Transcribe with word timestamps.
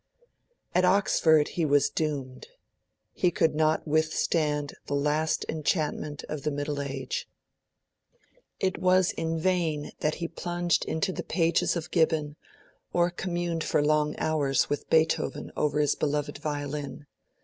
At 0.73 0.83
Oxford, 0.83 1.49
he 1.49 1.63
was 1.63 1.87
doomed. 1.91 2.47
He 3.13 3.29
could 3.29 3.53
not 3.53 3.87
withstand 3.87 4.73
the 4.87 4.95
last 4.95 5.45
enchantment 5.47 6.23
of 6.23 6.41
the 6.41 6.49
Middle 6.49 6.81
Age. 6.81 7.29
It 8.59 8.79
was 8.79 9.11
in 9.11 9.37
vain 9.37 9.91
that 9.99 10.15
he 10.15 10.27
plunged 10.27 10.85
into 10.85 11.11
the 11.13 11.21
pages 11.21 11.75
of 11.75 11.91
Gibbon 11.91 12.35
or 12.91 13.11
communed 13.11 13.63
for 13.63 13.85
long 13.85 14.15
hours 14.17 14.71
with 14.71 14.89
Beethoven 14.89 15.51
over 15.55 15.79
his 15.79 15.93
beloved 15.93 16.39
violin. 16.39 17.05